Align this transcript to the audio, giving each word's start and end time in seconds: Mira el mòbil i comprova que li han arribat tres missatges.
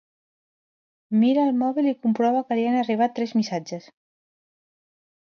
Mira 1.23 1.43
el 1.49 1.59
mòbil 1.59 1.89
i 1.91 1.93
comprova 2.05 2.41
que 2.47 2.57
li 2.61 2.63
han 2.71 2.79
arribat 2.79 3.13
tres 3.21 3.35
missatges. 3.41 3.87